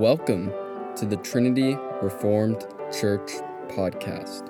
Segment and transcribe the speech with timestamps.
[0.00, 0.50] Welcome
[0.96, 3.32] to the Trinity Reformed Church
[3.68, 4.48] podcast.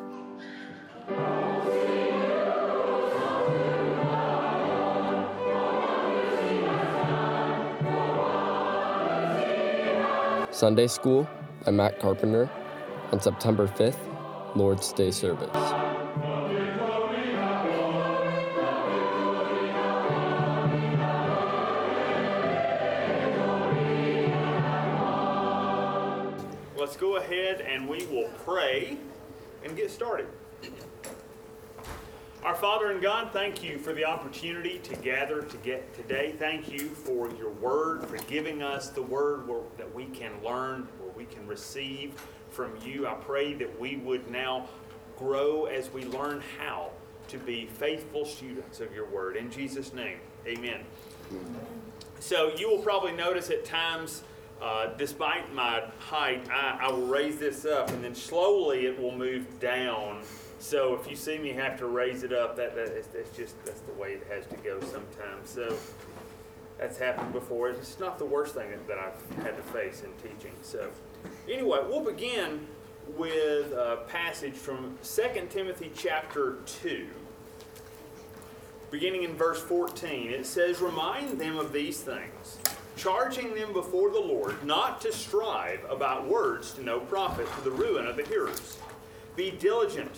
[10.54, 11.28] Sunday School
[11.64, 12.48] by Matt Carpenter
[13.10, 15.89] on September 5th, Lord's Day service.
[29.80, 30.26] Get started.
[32.42, 36.34] Our Father and God, thank you for the opportunity to gather to get today.
[36.38, 40.86] Thank you for your word, for giving us the word where, that we can learn,
[41.00, 42.12] where we can receive
[42.50, 43.06] from you.
[43.06, 44.68] I pray that we would now
[45.18, 46.90] grow as we learn how
[47.28, 49.36] to be faithful students of your word.
[49.36, 50.80] In Jesus' name, amen.
[52.18, 54.24] So you will probably notice at times,
[54.62, 59.16] uh, despite my height, I, I will raise this up and then slowly it will
[59.16, 60.22] move down.
[60.58, 63.92] So if you see me have to raise it up, that, that's just that's the
[63.94, 65.48] way it has to go sometimes.
[65.48, 65.74] So
[66.78, 67.70] that's happened before.
[67.70, 70.52] It's not the worst thing that, that I've had to face in teaching.
[70.62, 70.90] So
[71.48, 72.66] anyway, we'll begin
[73.16, 77.08] with a passage from 2 Timothy chapter 2
[78.90, 82.58] beginning in verse 14, it says, Remind them of these things,
[83.00, 87.70] charging them before the Lord not to strive about words to no profit to the
[87.70, 88.76] ruin of the hearers.
[89.36, 90.10] Be diligent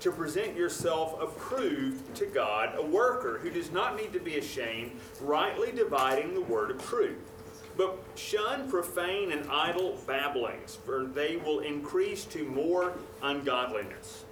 [0.00, 4.92] to present yourself approved to God, a worker who does not need to be ashamed,
[5.22, 7.18] rightly dividing the word of truth.
[7.76, 14.24] But shun profane and idle babblings, for they will increase to more ungodliness.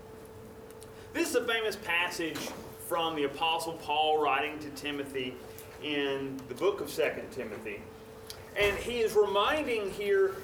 [1.15, 2.39] This is a famous passage
[2.87, 5.35] from the Apostle Paul writing to Timothy
[5.83, 7.81] in the book of Second Timothy.
[8.57, 10.37] And he is reminding here,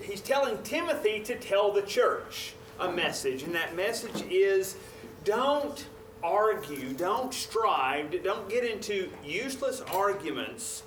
[0.00, 3.42] he's telling Timothy to tell the church a message.
[3.42, 4.76] And that message is
[5.24, 5.86] don't
[6.22, 10.82] argue, don't strive, don't get into useless arguments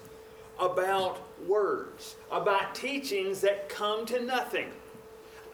[0.59, 4.71] about words, about teachings that come to nothing.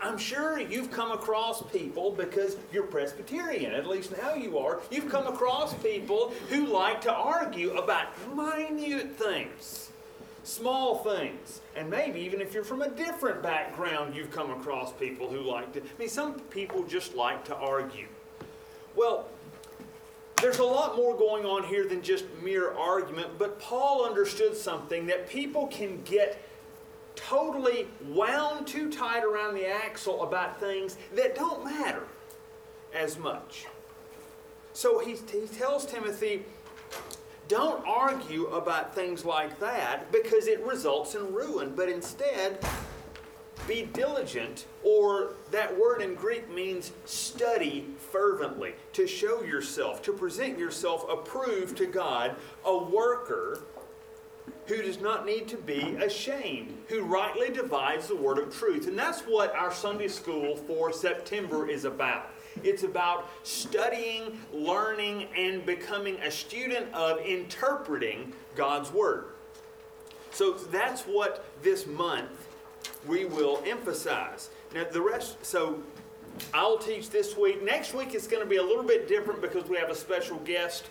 [0.03, 4.81] I'm sure you've come across people because you're Presbyterian, at least now you are.
[4.91, 9.91] You've come across people who like to argue about minute things,
[10.43, 11.61] small things.
[11.77, 15.71] And maybe even if you're from a different background, you've come across people who like
[15.73, 15.79] to.
[15.79, 18.07] I mean, some people just like to argue.
[18.97, 19.29] Well,
[20.41, 25.05] there's a lot more going on here than just mere argument, but Paul understood something
[25.05, 26.43] that people can get
[27.27, 32.03] totally wound too tight around the axle about things that don't matter
[32.93, 33.65] as much.
[34.73, 36.43] So he, he tells Timothy,
[37.47, 42.59] don't argue about things like that because it results in ruin, but instead,
[43.67, 50.57] be diligent, or that word in Greek means study fervently, to show yourself, to present
[50.57, 52.35] yourself approved to God,
[52.65, 53.61] a worker
[54.67, 58.87] who does not need to be ashamed, who rightly divides the word of truth.
[58.87, 62.29] And that's what our Sunday school for September is about.
[62.63, 69.25] It's about studying, learning, and becoming a student of interpreting God's word.
[70.31, 72.47] So that's what this month
[73.07, 74.49] we will emphasize.
[74.73, 75.81] Now, the rest, so
[76.53, 77.63] I'll teach this week.
[77.63, 80.37] Next week it's going to be a little bit different because we have a special
[80.39, 80.85] guest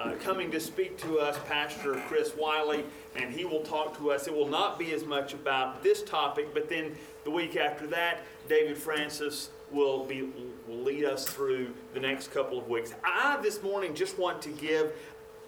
[0.00, 2.84] uh, coming to speak to us, Pastor Chris Wiley,
[3.16, 4.26] and he will talk to us.
[4.26, 8.24] It will not be as much about this topic, but then the week after that,
[8.48, 10.22] David Francis will be
[10.66, 12.94] will lead us through the next couple of weeks.
[13.04, 14.92] I this morning just want to give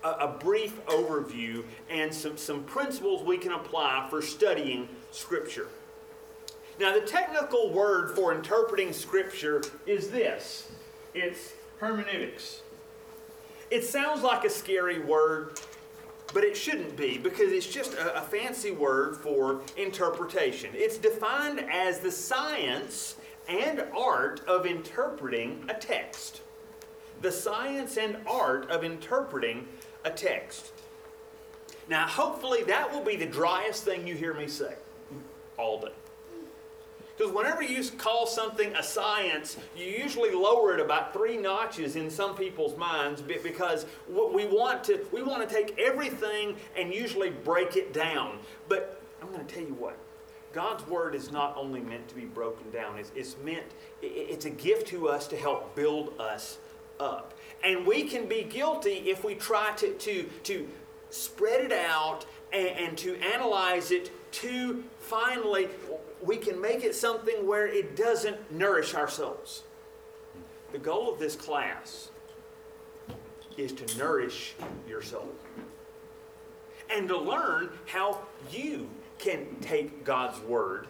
[0.05, 5.69] a, a brief overview and some, some principles we can apply for studying Scripture.
[6.79, 10.71] Now, the technical word for interpreting Scripture is this
[11.15, 12.63] it's hermeneutics.
[13.73, 15.59] It sounds like a scary word,
[16.35, 20.69] but it shouldn't be because it's just a, a, fancy word for interpretation.
[20.75, 23.17] It's defined as the science
[23.49, 26.43] and art of interpreting a text.
[27.23, 29.67] The science and art of interpreting
[30.05, 30.73] a text.
[31.89, 34.75] Now, hopefully, that will be the driest thing you hear me say
[35.57, 35.93] all day.
[37.17, 42.11] Because whenever you call something a science, you usually lower it about three notches in
[42.11, 47.77] some people's minds because we want to we want to take everything and usually break
[47.77, 48.39] it down.
[48.69, 49.97] But I'm going to tell you what.
[50.53, 53.65] God's word is not only meant to be broken down, it's, it's meant,
[54.03, 56.59] it's a gift to us to help build us
[57.01, 57.35] up.
[57.65, 60.69] And we can be guilty if we try to, to, to
[61.11, 65.69] spread it out and, and to analyze it to finally,
[66.23, 69.63] we can make it something where it doesn't nourish our souls.
[70.73, 72.11] The goal of this class
[73.57, 74.55] is to nourish
[74.89, 75.29] your soul
[76.91, 78.89] and to learn how you
[79.19, 80.87] can take God's Word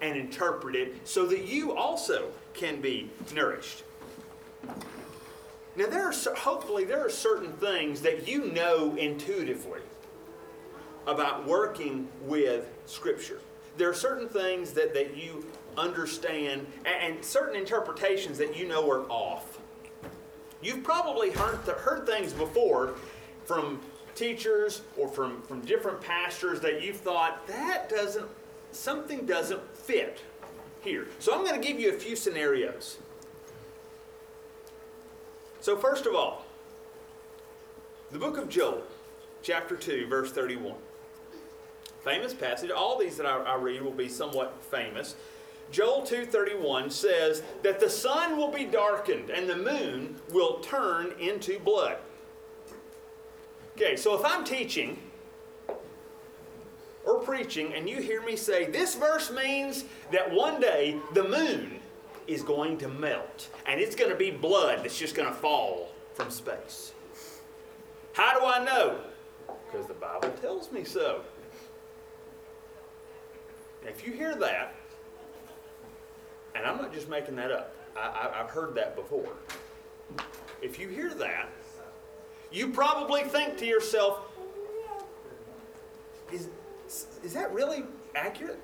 [0.00, 3.84] and interpret it so that you also can be nourished.
[5.74, 9.80] Now, there are hopefully there are certain things that you know intuitively
[11.06, 13.40] about working with Scripture.
[13.76, 15.46] There are certain things that, that you
[15.76, 19.58] understand and, and certain interpretations that you know are off.
[20.62, 22.94] You've probably heard, heard things before
[23.44, 23.80] from
[24.14, 28.28] teachers or from, from different pastors that you've thought that doesn't
[28.72, 30.20] something doesn't fit
[30.82, 31.08] here.
[31.18, 32.98] So I'm going to give you a few scenarios.
[35.60, 36.44] So, first of all,
[38.10, 38.82] the book of Joel,
[39.42, 40.74] chapter 2, verse 31.
[42.04, 42.70] Famous passage.
[42.70, 45.14] All these that I, I read will be somewhat famous.
[45.70, 51.58] Joel 2:31 says that the sun will be darkened and the moon will turn into
[51.58, 51.96] blood.
[53.76, 54.98] Okay, so if I'm teaching
[57.06, 61.80] or preaching and you hear me say this verse means that one day the moon
[62.26, 65.88] is going to melt and it's going to be blood that's just going to fall
[66.14, 66.92] from space.
[68.12, 68.98] How do I know?
[69.70, 71.22] Because the Bible tells me so.
[73.86, 74.74] If you hear that,
[76.54, 79.32] and I'm not just making that up, I, have heard that before.
[80.60, 81.48] If you hear that,
[82.50, 84.20] you probably think to yourself,
[86.32, 86.48] is,
[87.22, 87.84] is that really
[88.14, 88.60] accurate?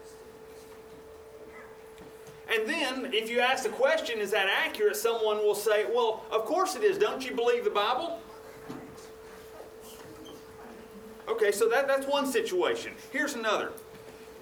[2.51, 4.97] And then, if you ask the question, is that accurate?
[4.97, 6.97] Someone will say, well, of course it is.
[6.97, 8.21] Don't you believe the Bible?
[11.29, 12.95] Okay, so that, that's one situation.
[13.13, 13.73] Here's another.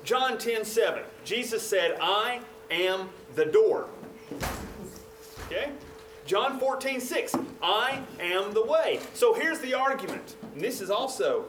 [0.07, 1.03] John 10 7.
[1.25, 3.89] Jesus said, I am the door.
[5.47, 5.73] Okay?
[6.25, 7.35] John 14 6.
[7.61, 9.01] I am the way.
[9.15, 10.37] So here's the argument.
[10.55, 11.47] And this is also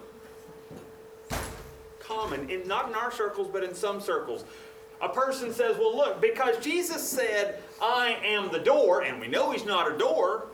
[2.00, 4.44] common, in, not in our circles, but in some circles.
[5.02, 9.52] A person says, Well, look, because Jesus said, I am the door, and we know
[9.52, 10.48] he's not a door,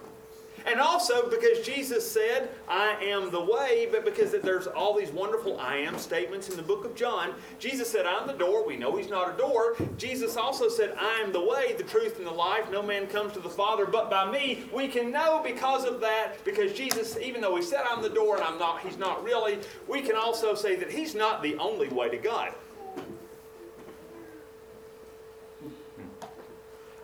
[0.65, 5.59] and also because Jesus said, I am the way, but because there's all these wonderful
[5.59, 7.33] I am statements in the book of John.
[7.59, 8.65] Jesus said, I'm the door.
[8.65, 9.75] We know he's not a door.
[9.97, 12.71] Jesus also said, I am the way, the truth, and the life.
[12.71, 14.63] No man comes to the Father but by me.
[14.73, 18.37] We can know because of that, because Jesus, even though he said, I'm the door
[18.37, 21.89] and I'm not, he's not really, we can also say that he's not the only
[21.89, 22.53] way to God.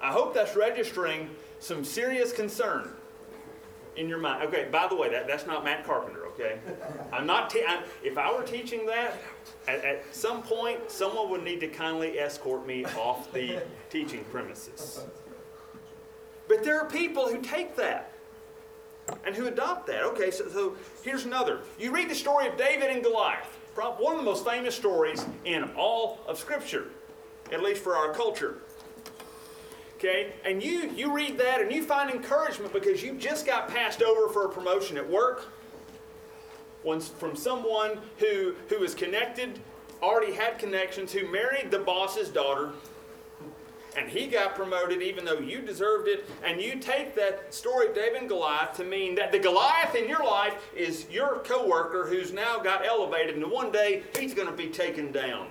[0.02, 1.30] I hope that's registering
[1.60, 2.94] some serious concern
[4.00, 4.42] in your mind.
[4.44, 6.60] Okay, by the way, that, that's not Matt Carpenter, okay?
[7.14, 9.18] I'm not, te- I'm, if I were teaching that,
[9.68, 15.04] at, at some point, someone would need to kindly escort me off the teaching premises.
[16.48, 18.14] But there are people who take that
[19.26, 20.04] and who adopt that.
[20.04, 21.62] Okay, so, so here's another.
[21.78, 25.64] You read the story of David and Goliath, one of the most famous stories in
[25.76, 26.88] all of Scripture,
[27.52, 28.60] at least for our culture.
[30.00, 30.32] Okay?
[30.46, 34.32] And you you read that and you find encouragement because you just got passed over
[34.32, 35.48] for a promotion at work.
[36.84, 39.60] Once from someone who who is connected,
[40.02, 42.72] already had connections, who married the boss's daughter,
[43.98, 47.96] and he got promoted even though you deserved it, and you take that story of
[47.96, 52.32] David and Goliath to mean that the Goliath in your life is your coworker who's
[52.32, 55.48] now got elevated, and one day he's going to be taken down.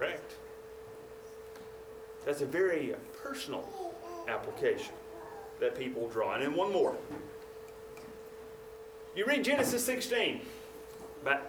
[0.00, 0.32] Correct.
[2.24, 3.68] That's a very personal
[4.28, 4.94] application
[5.60, 6.34] that people draw.
[6.34, 6.96] And then one more.
[9.14, 10.40] You read Genesis 16
[11.22, 11.42] about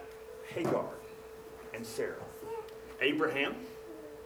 [0.54, 0.90] Hagar
[1.74, 2.16] and Sarah.
[3.00, 3.56] Abraham,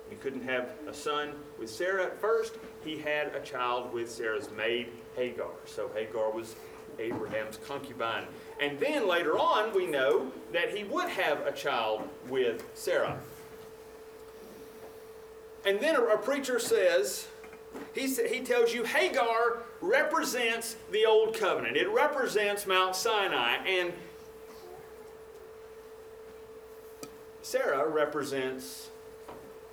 [0.09, 2.55] he couldn't have a son with Sarah at first.
[2.83, 5.51] He had a child with Sarah's maid, Hagar.
[5.65, 6.55] So Hagar was
[6.97, 8.25] Abraham's concubine.
[8.59, 13.19] And then later on, we know that he would have a child with Sarah.
[15.65, 17.27] And then a, a preacher says,
[17.93, 21.75] he, he tells you Hagar represents the old covenant.
[21.75, 23.57] It represents Mount Sinai.
[23.67, 23.91] And
[27.41, 28.89] Sarah represents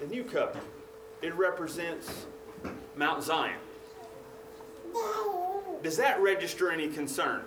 [0.01, 0.67] the new covenant.
[1.21, 2.27] It represents
[2.97, 3.59] Mount Zion.
[5.83, 7.43] Does that register any concern?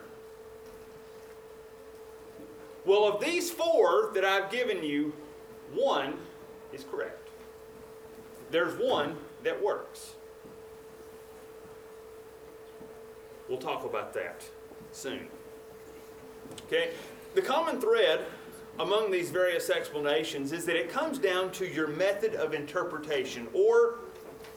[2.86, 5.14] Well, of these four that I've given you,
[5.74, 6.14] one
[6.72, 7.25] is correct
[8.52, 10.16] there's one that works.
[13.50, 14.44] We'll talk about that
[14.92, 15.28] soon.
[16.66, 16.92] Okay?
[17.36, 18.26] The common thread
[18.80, 24.00] among these various explanations is that it comes down to your method of interpretation, or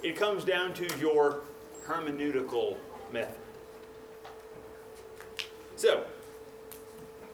[0.02, 1.40] it comes down to your
[1.87, 2.76] hermeneutical
[3.12, 3.35] method.
[5.76, 6.04] So,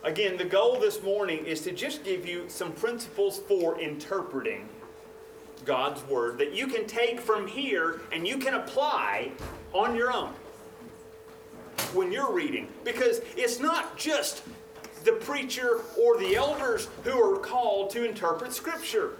[0.02, 4.68] again, the goal this morning is to just give you some principles for interpreting
[5.64, 9.32] God's Word that you can take from here and you can apply
[9.72, 10.32] on your own
[11.92, 12.68] when you're reading.
[12.84, 14.42] Because it's not just
[15.04, 19.12] the preacher or the elders who are called to interpret Scripture.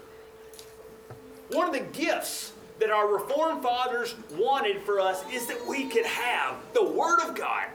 [1.49, 6.05] One of the gifts that our Reformed fathers wanted for us is that we could
[6.05, 7.67] have the Word of God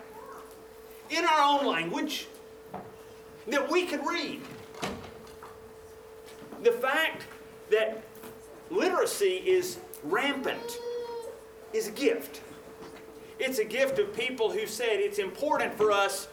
[1.10, 2.26] in our own language
[3.46, 4.40] that we could read.
[6.62, 7.24] The fact
[7.70, 8.02] that
[8.70, 10.78] literacy is rampant
[11.72, 12.40] is a gift.
[13.38, 16.28] It's a gift of people who said it's important for us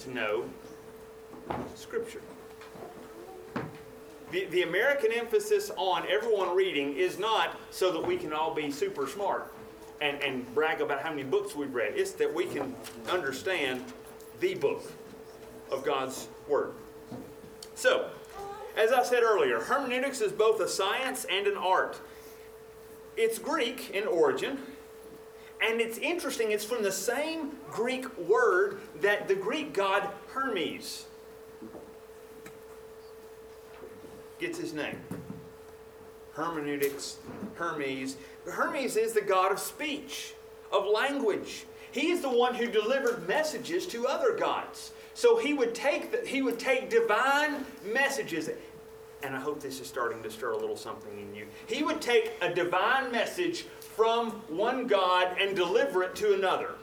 [0.00, 0.44] to know
[1.74, 2.20] Scripture.
[4.30, 8.70] The, the American emphasis on everyone reading is not so that we can all be
[8.70, 9.52] super smart
[10.00, 11.92] and, and brag about how many books we've read.
[11.94, 12.74] It's that we can
[13.10, 13.84] understand
[14.40, 14.90] the book
[15.70, 16.72] of God's Word.
[17.74, 18.10] So,
[18.76, 22.00] as I said earlier, hermeneutics is both a science and an art.
[23.16, 24.58] It's Greek in origin,
[25.62, 31.06] and it's interesting, it's from the same Greek word that the Greek god Hermes
[34.38, 34.98] gets his name.
[36.32, 37.18] Hermeneutics,
[37.54, 38.16] Hermes.
[38.44, 40.34] Hermes is the god of speech,
[40.72, 41.64] of language.
[41.92, 44.92] He is the one who delivered messages to other gods.
[45.14, 48.50] So he would take the, he would take divine messages,
[49.22, 51.46] and I hope this is starting to stir a little something in you.
[51.66, 56.74] He would take a divine message from one God and deliver it to another.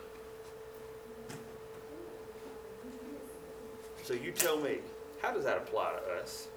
[4.02, 4.78] So you tell me,
[5.20, 6.48] how does that apply to us?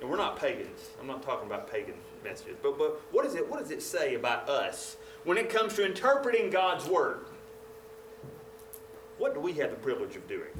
[0.00, 0.90] And we're not pagans.
[1.00, 1.94] I'm not talking about pagan
[2.24, 2.56] messages.
[2.62, 5.84] But, but what, is it, what does it say about us when it comes to
[5.84, 7.26] interpreting God's Word?
[9.18, 10.50] What do we have the privilege of doing?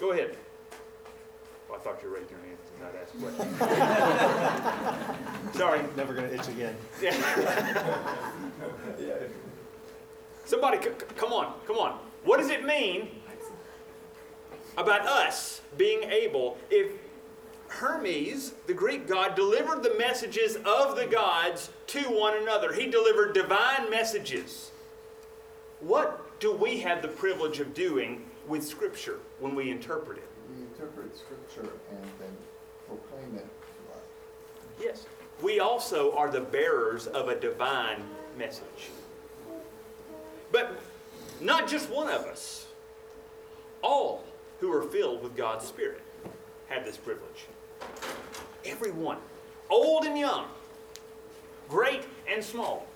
[0.00, 0.34] Go ahead.
[1.70, 3.58] Oh, I thought you were raising your hand and not asking questions.
[5.56, 5.82] Sorry.
[5.94, 6.74] Never going to itch again.
[7.02, 7.14] Yeah.
[10.46, 11.98] Somebody, c- come on, come on.
[12.24, 13.08] What does it mean
[14.78, 16.92] about us being able, if
[17.68, 23.34] Hermes, the Greek god, delivered the messages of the gods to one another, he delivered
[23.34, 24.70] divine messages.
[25.80, 30.28] What do we have the privilege of doing with Scripture when we interpret it?
[30.50, 32.36] We interpret scripture and then
[32.86, 34.02] proclaim it to us.
[34.80, 35.06] Yes.
[35.40, 38.02] We also are the bearers of a divine
[38.36, 38.90] message.
[40.50, 40.80] But
[41.40, 42.66] not just one of us.
[43.82, 44.24] All
[44.58, 46.02] who are filled with God's Spirit
[46.68, 47.46] have this privilege.
[48.64, 49.16] Everyone,
[49.70, 50.46] old and young,
[51.68, 52.86] great and small.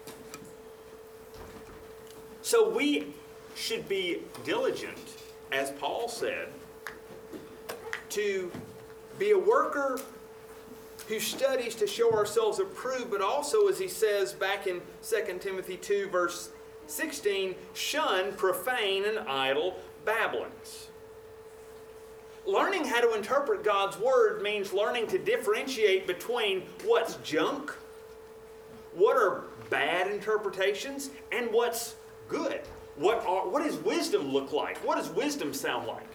[2.42, 3.14] So we
[3.54, 5.13] should be diligent,
[5.54, 6.48] as Paul said,
[8.10, 8.50] to
[9.18, 10.00] be a worker
[11.08, 15.76] who studies to show ourselves approved, but also, as he says back in 2 Timothy
[15.76, 16.50] 2, verse
[16.86, 20.88] 16, shun profane and idle babblings.
[22.46, 27.72] Learning how to interpret God's Word means learning to differentiate between what's junk,
[28.94, 31.94] what are bad interpretations, and what's
[32.28, 32.60] good.
[32.96, 34.78] What, are, what does wisdom look like?
[34.78, 36.06] What does wisdom sound like?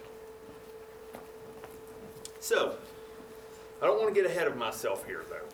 [2.40, 2.78] So,
[3.82, 5.46] I don't want to get ahead of myself here, though.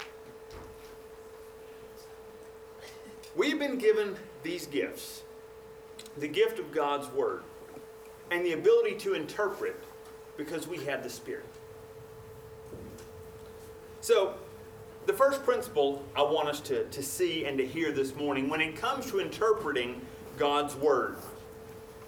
[3.36, 5.24] We've been given these gifts
[6.18, 7.44] the gift of God's Word
[8.32, 9.76] and the ability to interpret
[10.38, 11.46] because we have the Spirit.
[14.00, 14.36] So,
[15.06, 18.62] the first principle I want us to, to see and to hear this morning when
[18.62, 20.02] it comes to interpreting
[20.38, 21.16] God's Word.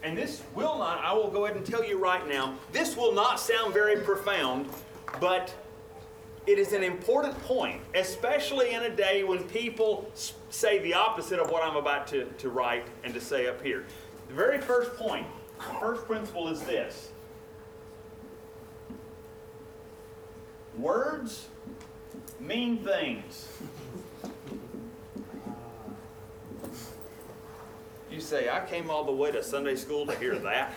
[0.03, 3.13] And this will not, I will go ahead and tell you right now, this will
[3.13, 4.67] not sound very profound,
[5.19, 5.53] but
[6.45, 10.09] it is an important point, especially in a day when people
[10.49, 13.85] say the opposite of what I'm about to, to write and to say up here.
[14.29, 14.91] The very first
[15.79, 17.09] first principle is this
[20.77, 21.47] words
[22.39, 23.47] mean things.
[28.17, 30.73] You say, I came all the way to Sunday school to hear that.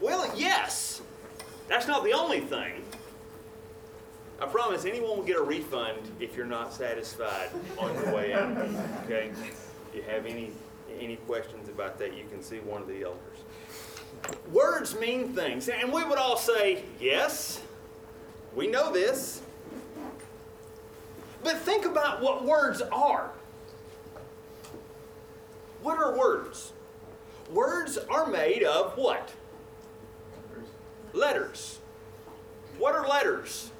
[0.00, 1.02] well, yes,
[1.66, 2.84] that's not the only thing.
[4.40, 8.56] I promise anyone will get a refund if you're not satisfied on your way out.
[9.06, 9.32] Okay?
[9.32, 10.52] If you have any
[11.00, 13.38] any questions about that, you can see one of the elders.
[14.52, 15.68] Words mean things.
[15.68, 17.60] And we would all say, yes,
[18.54, 19.42] we know this.
[21.42, 23.32] But think about what words are.
[25.82, 26.72] What are words?
[27.52, 29.32] Words are made of what?
[31.12, 31.78] Letters.
[32.78, 33.70] What are letters?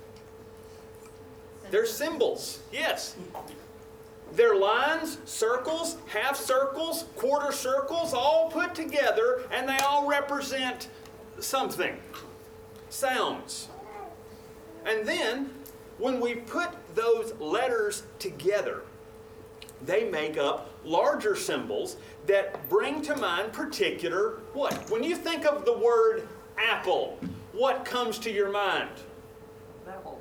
[1.70, 3.14] They're symbols, yes.
[4.32, 10.88] They're lines, circles, half circles, quarter circles, all put together, and they all represent
[11.38, 11.96] something.
[12.90, 13.68] Sounds.
[14.86, 15.50] And then,
[15.98, 18.82] when we put those letters together,
[19.84, 24.90] they make up larger symbols that bring to mind particular what?
[24.90, 26.26] When you think of the word
[26.56, 27.18] apple,
[27.52, 28.90] what comes to your mind?
[29.88, 30.20] Apple.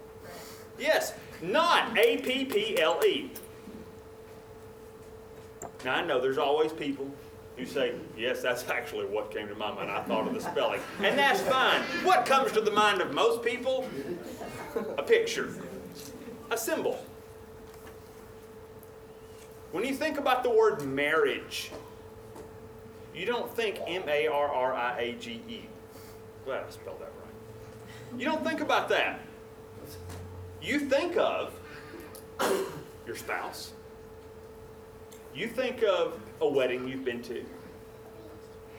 [0.77, 3.31] Yes, not A P P L E.
[5.85, 7.09] Now I know there's always people
[7.55, 9.89] who say, yes, that's actually what came to my mind.
[9.89, 10.79] I thought of the spelling.
[11.01, 11.81] And that's fine.
[12.03, 13.87] What comes to the mind of most people?
[14.97, 15.55] A picture,
[16.51, 17.03] a symbol.
[19.71, 21.71] When you think about the word marriage,
[23.13, 25.61] you don't think M A R R I A G E.
[26.45, 28.19] Glad I spelled that right.
[28.19, 29.19] You don't think about that.
[30.61, 31.53] You think of
[33.05, 33.73] your spouse.
[35.35, 37.43] You think of a wedding you've been to.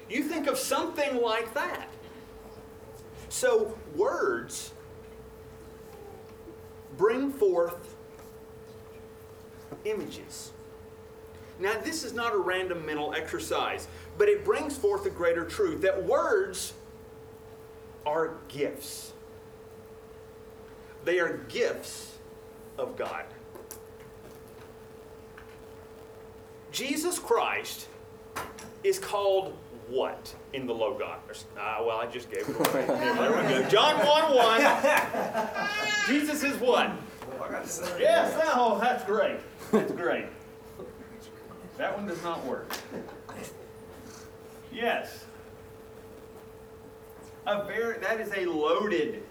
[0.09, 1.89] You think of something like that.
[3.29, 4.73] So, words
[6.97, 7.95] bring forth
[9.85, 10.53] images.
[11.61, 15.83] Now, this is not a random mental exercise, but it brings forth a greater truth
[15.83, 16.73] that words
[18.07, 19.13] are gifts.
[21.05, 22.17] They are gifts
[22.77, 23.25] of God.
[26.71, 27.89] Jesus Christ
[28.85, 29.55] is called
[29.89, 31.47] what in the Logos?
[31.59, 32.87] Ah, well, I just gave it away.
[32.87, 33.69] there we go.
[33.69, 35.69] John 1 1.
[36.07, 36.93] Jesus is what?
[37.99, 39.39] Yes, oh, that's great.
[39.73, 40.27] That's great.
[41.79, 42.73] That one does not work.
[44.73, 45.25] Yes.
[47.47, 49.23] A very that is a loaded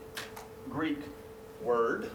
[0.70, 1.00] Greek
[1.62, 2.10] word.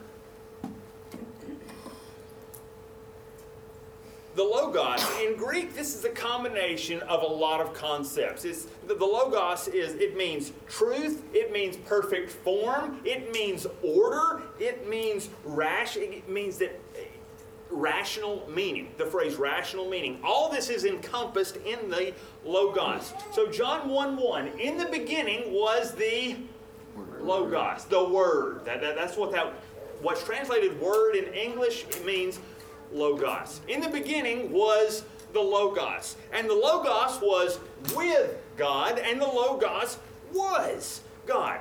[4.34, 8.46] The logos in Greek, this is a combination of a lot of concepts.
[8.46, 14.42] It's, the, the logos is it means truth, it means perfect form, it means order,
[14.58, 16.80] it means rash, it means that
[17.72, 18.88] rational meaning.
[18.98, 20.18] The phrase rational meaning.
[20.22, 23.12] All this is encompassed in the logos.
[23.32, 26.36] So John 1 1, in the beginning was the
[27.20, 28.64] logos, the word.
[28.64, 29.52] That, that, that's what that
[30.00, 32.40] what's translated word in English it means
[32.92, 33.60] logos.
[33.68, 37.58] In the beginning was the logos, and the logos was
[37.96, 39.98] with God, and the logos
[40.32, 41.60] was God.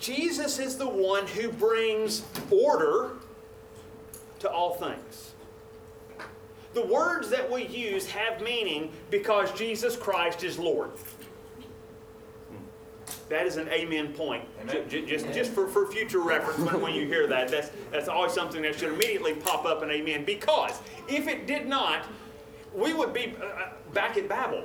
[0.00, 3.10] Jesus is the one who brings order
[4.40, 5.32] to all things.
[6.72, 10.90] The words that we use have meaning because Jesus Christ is Lord.
[13.28, 14.44] That is an amen point.
[14.62, 14.88] Amen.
[14.88, 18.32] J- Just, just for, for future reference, when, when you hear that, that's, that's always
[18.32, 20.24] something that should immediately pop up an amen.
[20.24, 22.06] Because if it did not,
[22.74, 24.64] we would be uh, uh, back at Babel.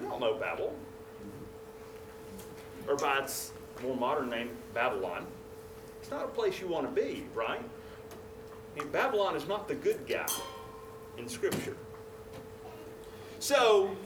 [0.00, 0.74] You all know Babel.
[2.88, 5.26] Or by its more modern name, Babylon.
[6.00, 7.60] It's not a place you want to be, right?
[7.60, 10.26] I mean, Babylon is not the good guy
[11.18, 11.76] in Scripture.
[13.38, 13.96] So,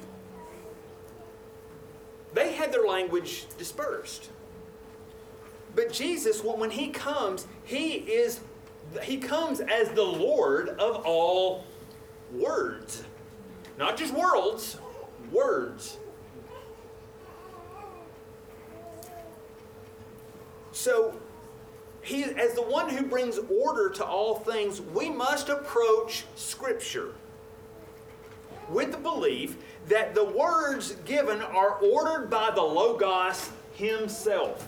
[2.33, 4.31] they had their language dispersed.
[5.75, 8.41] But Jesus, when he comes, he is
[9.03, 11.65] he comes as the Lord of all
[12.33, 13.05] words.
[13.79, 14.79] Not just worlds,
[15.31, 15.99] words.
[20.81, 21.13] So,
[22.01, 27.13] he, as the one who brings order to all things, we must approach Scripture
[28.71, 34.67] with the belief that the words given are ordered by the Logos himself.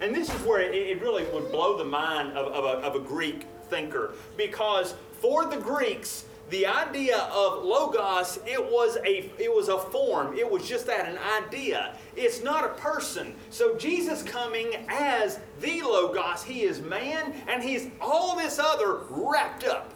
[0.00, 2.94] And this is where it, it really would blow the mind of, of, a, of
[2.94, 4.12] a Greek thinker.
[4.36, 10.36] Because for the Greeks, the idea of logos it was a it was a form.
[10.36, 11.96] It was just that an idea.
[12.16, 13.34] It's not a person.
[13.50, 19.64] So jesus coming as the logos he is man and he's all this other wrapped
[19.64, 19.92] up.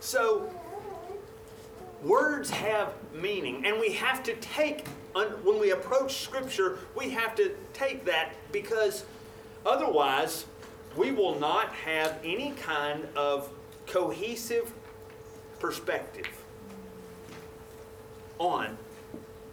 [0.00, 0.48] So
[2.02, 7.54] words have meaning and we have to take when we approach scripture we have to
[7.72, 9.04] take that because
[9.64, 10.44] otherwise
[10.96, 13.50] we will not have any kind of
[13.86, 14.72] cohesive
[15.60, 16.28] perspective
[18.38, 18.76] on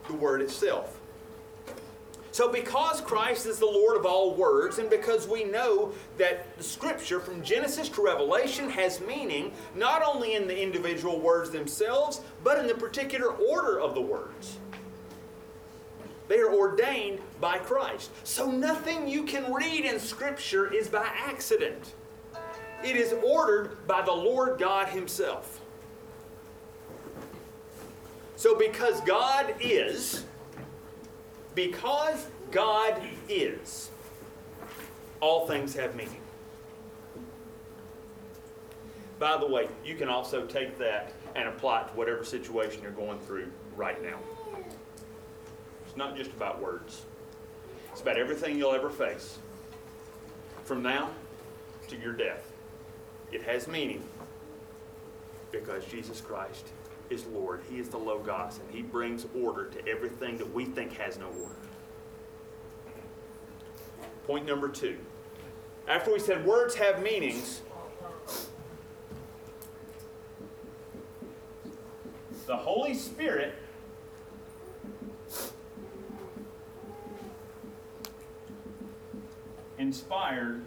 [0.08, 1.02] the Word itself.
[2.34, 6.63] So, because Christ is the Lord of all words, and because we know that the
[6.63, 12.58] Scripture from Genesis to Revelation has meaning not only in the individual words themselves, but
[12.58, 14.58] in the particular order of the words.
[16.30, 18.12] They are ordained by Christ.
[18.24, 21.96] So, nothing you can read in Scripture is by accident,
[22.86, 25.60] it is ordered by the Lord God Himself.
[28.36, 30.26] So, because God is,
[31.54, 33.91] because God is,
[35.20, 36.17] all things have meaning.
[39.20, 42.91] By the way, you can also take that and apply it to whatever situation you're
[42.91, 44.17] going through right now.
[45.86, 47.04] It's not just about words,
[47.91, 49.38] it's about everything you'll ever face.
[50.63, 51.12] From now
[51.89, 52.51] to your death,
[53.32, 54.04] it has meaning
[55.52, 56.67] because Jesus Christ
[57.10, 57.62] is Lord.
[57.70, 61.28] He is the Logos, and He brings order to everything that we think has no
[61.28, 61.56] order.
[64.26, 64.98] Point number two.
[65.88, 67.62] After we said words have meanings,
[72.46, 73.56] the Holy Spirit
[79.78, 80.62] inspired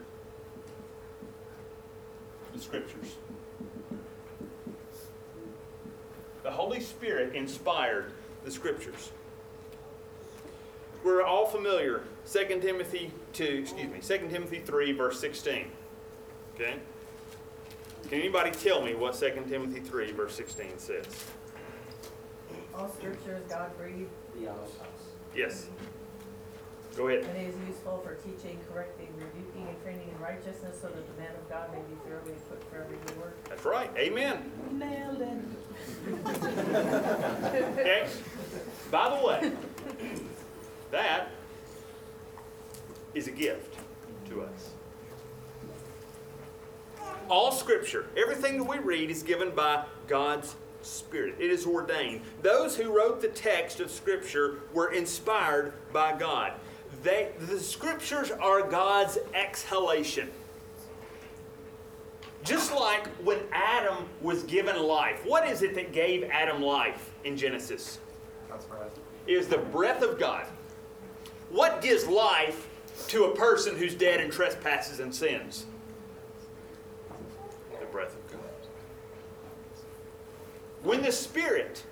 [2.54, 3.16] the Scriptures.
[6.42, 8.12] The Holy Spirit inspired
[8.44, 9.10] the Scriptures.
[11.02, 15.66] We're all familiar, 2 Timothy 2, excuse me, 2 Timothy 3, verse 16.
[16.54, 16.76] Okay?
[18.08, 21.04] Can anybody tell me what 2 Timothy 3, verse 16 says?
[22.74, 24.10] All scripture is God breathed
[25.34, 25.66] Yes.
[26.96, 27.24] Go ahead.
[27.24, 31.32] and is useful for teaching, correcting, rebuking, and training in righteousness, so that the man
[31.34, 33.44] of God may be thoroughly equipped for every good work.
[33.48, 33.90] That's right.
[33.96, 34.50] Amen.
[34.72, 35.38] Nailed it.
[37.78, 38.06] Okay?
[38.90, 39.52] By the way,
[40.92, 41.30] that
[43.14, 43.76] is a gift
[44.28, 44.70] to us.
[47.28, 51.36] All scripture, everything that we read is given by God's Spirit.
[51.38, 52.20] It is ordained.
[52.42, 56.52] Those who wrote the text of scripture were inspired by God.
[57.02, 60.30] They, the scriptures are God's exhalation.
[62.44, 65.20] Just like when Adam was given life.
[65.24, 67.98] What is it that gave Adam life in Genesis?
[68.48, 68.90] That's right.
[69.26, 70.44] It is the breath of God.
[71.50, 72.68] What gives life
[73.08, 75.66] to a person who's dead in trespasses and sins?
[77.80, 78.40] The breath of God.
[80.82, 81.82] When the Spirit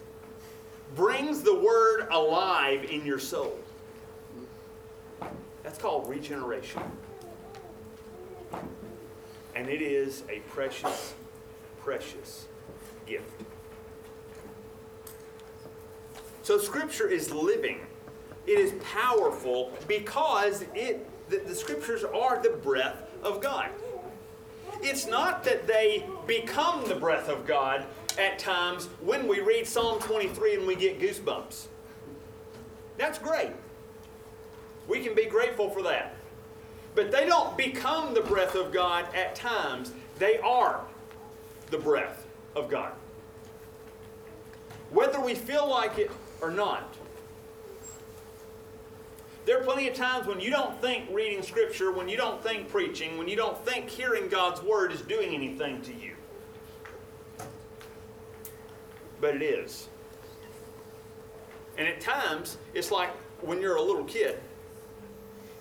[0.94, 3.58] brings the Word alive in your soul,
[5.62, 6.82] that's called regeneration.
[9.54, 11.14] And it is a precious,
[11.80, 12.46] precious
[13.06, 13.42] gift.
[16.42, 17.80] So Scripture is living.
[18.46, 23.70] It is powerful because it the, the Scriptures are the breath of God.
[24.82, 27.84] It's not that they become the breath of God
[28.18, 31.66] at times when we read Psalm 23 and we get goosebumps.
[32.98, 33.52] That's great.
[34.92, 36.14] We can be grateful for that.
[36.94, 39.90] But they don't become the breath of God at times.
[40.18, 40.82] They are
[41.70, 42.92] the breath of God.
[44.90, 46.10] Whether we feel like it
[46.42, 46.94] or not.
[49.46, 52.68] There are plenty of times when you don't think reading Scripture, when you don't think
[52.68, 56.12] preaching, when you don't think hearing God's Word is doing anything to you.
[59.22, 59.88] But it is.
[61.78, 63.08] And at times, it's like
[63.40, 64.38] when you're a little kid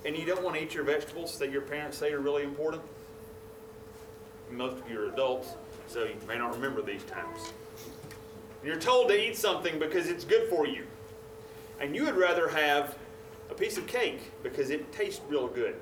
[0.06, 2.82] and you don't want to eat your vegetables that your parents say are really important.
[4.50, 5.50] Most of you are adults,
[5.88, 7.54] so you may not remember these times.
[8.64, 10.86] You're told to eat something because it's good for you.
[11.80, 12.96] And you would rather have
[13.50, 15.76] a piece of cake because it tastes real good.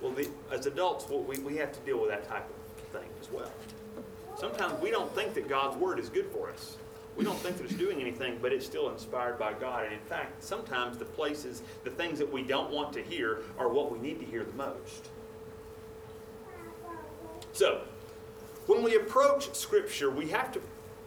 [0.00, 3.08] Well, the, as adults, well, we, we have to deal with that type of thing
[3.20, 3.50] as well.
[4.36, 6.76] Sometimes we don't think that God's Word is good for us.
[7.18, 9.82] We don't think that it's doing anything, but it's still inspired by God.
[9.82, 13.68] And in fact, sometimes the places, the things that we don't want to hear are
[13.68, 15.08] what we need to hear the most.
[17.52, 17.82] So,
[18.66, 20.60] when we approach Scripture, we have to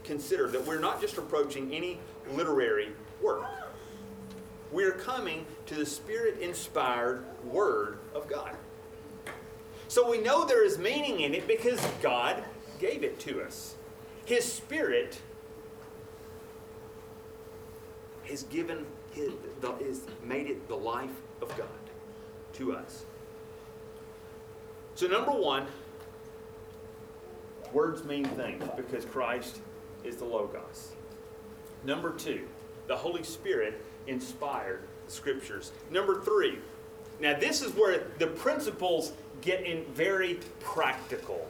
[0.03, 1.97] consider that we're not just approaching any
[2.33, 2.89] literary
[3.23, 3.45] work.
[4.69, 8.57] We're coming to the Spirit inspired Word of God.
[9.87, 12.43] So we know there is meaning in it because God
[12.79, 13.75] gave it to us.
[14.25, 15.21] His Spirit
[18.31, 21.67] has given his, the, is made it the life of God
[22.53, 23.05] to us.
[24.95, 25.67] So number one,
[27.73, 29.59] Words mean things because Christ
[30.03, 30.91] is the Logos.
[31.85, 32.45] Number two,
[32.87, 35.71] the Holy Spirit inspired the Scriptures.
[35.89, 36.59] Number three,
[37.21, 41.47] now this is where the principles get in very practical.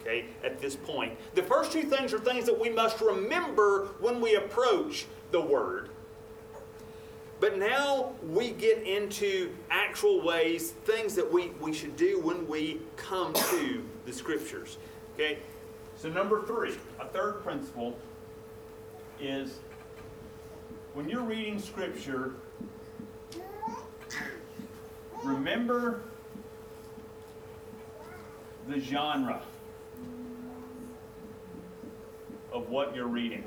[0.00, 1.16] Okay, at this point.
[1.36, 5.90] The first two things are things that we must remember when we approach the Word.
[7.42, 12.80] But now we get into actual ways, things that we, we should do when we
[12.94, 14.78] come to the Scriptures.
[15.14, 15.40] Okay?
[15.96, 17.98] So, number three, a third principle
[19.20, 19.58] is
[20.94, 22.34] when you're reading Scripture,
[25.24, 26.02] remember
[28.68, 29.42] the genre
[32.52, 33.42] of what you're reading.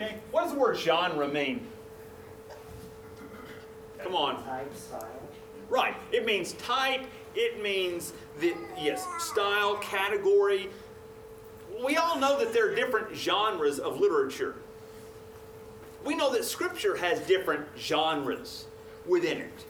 [0.00, 1.66] Okay, what does the word genre mean?
[4.00, 4.44] Come on.
[4.44, 5.08] Type, style.
[5.68, 5.96] Right.
[6.12, 7.04] It means type.
[7.34, 10.70] It means the yes, style, category.
[11.84, 14.54] We all know that there are different genres of literature.
[16.04, 18.66] We know that scripture has different genres
[19.04, 19.64] within it.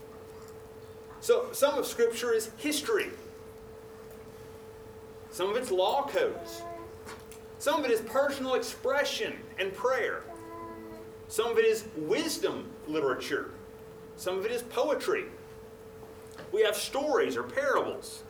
[1.21, 3.11] So some of scripture is history.
[5.31, 6.63] Some of it's law codes.
[7.59, 10.23] Some of it is personal expression and prayer.
[11.29, 13.51] Some of it is wisdom literature.
[14.17, 15.25] Some of it is poetry.
[16.53, 18.23] We have stories or parables.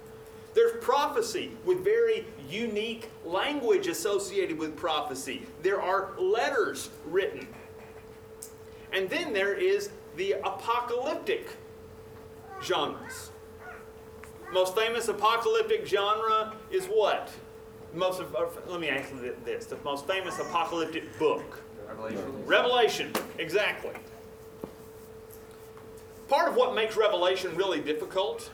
[0.54, 5.42] There's prophecy with very unique language associated with prophecy.
[5.62, 7.46] There are letters written.
[8.92, 11.56] And then there is the apocalyptic
[12.62, 13.30] genres.
[14.52, 17.30] Most famous apocalyptic genre is what?
[17.94, 21.62] Most of, let me ask you this: the most famous apocalyptic book.
[21.88, 22.46] Revelation.
[22.46, 23.92] Revelation, exactly.
[26.28, 28.50] Part of what makes Revelation really difficult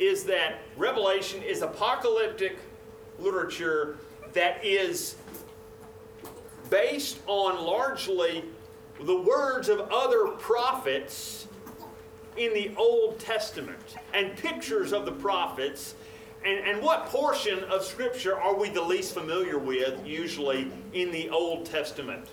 [0.00, 2.58] is that Revelation is apocalyptic
[3.18, 3.98] literature
[4.32, 5.16] that is
[6.68, 8.44] based on largely
[9.02, 11.46] the words of other prophets
[12.36, 15.94] in the Old Testament and pictures of the prophets.
[16.44, 21.28] And, and what portion of Scripture are we the least familiar with, usually, in the
[21.30, 22.26] Old Testament?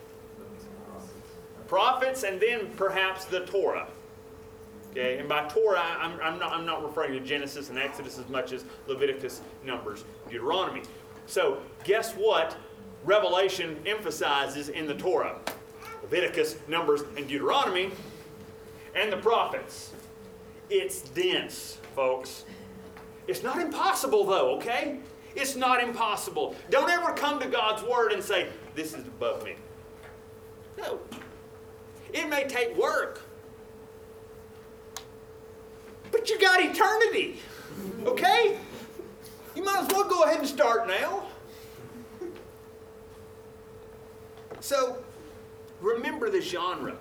[1.68, 3.88] Prophets and then perhaps the Torah.
[4.92, 8.30] Okay, and by Torah, I'm, I'm, not, I'm not referring to Genesis and Exodus as
[8.30, 10.84] much as Leviticus, Numbers, Deuteronomy.
[11.26, 12.56] So, guess what
[13.04, 15.36] Revelation emphasizes in the Torah?
[16.02, 17.92] Leviticus, Numbers, and Deuteronomy,
[18.96, 19.92] and the prophets.
[20.70, 22.46] It's dense, folks.
[23.28, 25.00] It's not impossible, though, okay?
[25.36, 26.56] It's not impossible.
[26.70, 29.56] Don't ever come to God's Word and say, This is above me.
[30.78, 31.00] No.
[32.14, 33.22] It may take work,
[36.12, 37.40] but you got eternity,
[38.06, 38.58] okay?
[39.56, 41.24] You might as well go ahead and start now.
[44.62, 45.04] So,
[45.82, 46.96] remember the genre.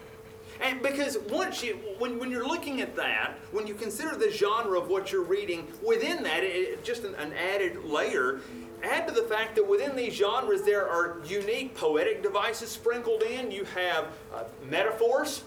[0.61, 4.79] And because once you, when, when you're looking at that, when you consider the genre
[4.79, 8.41] of what you're reading, within that, it, just an, an added layer,
[8.83, 13.51] add to the fact that within these genres there are unique poetic devices sprinkled in.
[13.51, 15.43] You have uh, metaphors,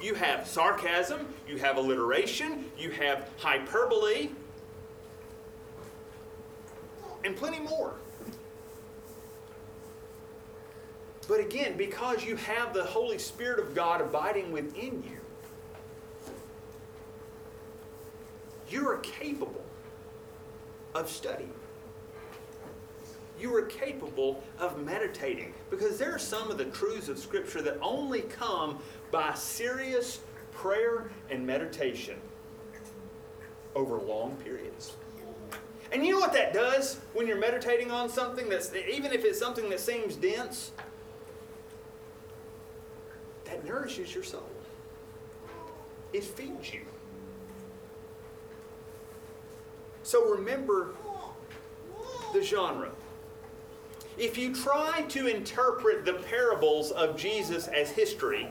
[0.00, 4.30] you have sarcasm, you have alliteration, you have hyperbole,
[7.24, 7.94] and plenty more.
[11.26, 15.20] But again, because you have the Holy Spirit of God abiding within you,
[18.68, 19.64] you are capable
[20.94, 21.52] of studying.
[23.38, 27.78] You are capable of meditating because there are some of the truths of Scripture that
[27.80, 28.78] only come
[29.10, 30.20] by serious
[30.52, 32.16] prayer and meditation
[33.74, 34.94] over long periods.
[35.92, 39.38] And you know what that does when you're meditating on something that's, even if it's
[39.38, 40.72] something that seems dense?
[43.54, 44.48] That nourishes your soul.
[46.12, 46.80] It feeds you.
[50.02, 50.94] So remember
[52.32, 52.90] the genre.
[54.18, 58.48] If you try to interpret the parables of Jesus as history,